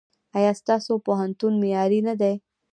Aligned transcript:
ایا 0.37 0.51
ستاسو 0.61 0.91
پوهنتون 1.05 1.53
معیاري 1.61 1.99
نه 2.07 2.13
دی؟ 2.21 2.33